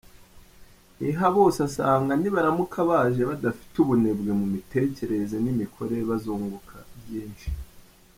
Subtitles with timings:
[0.97, 7.47] Ntihabose asanga nibaramuka baje badafite ubunebwe mu mitekerereze n’imikorere bazunguka byinshi.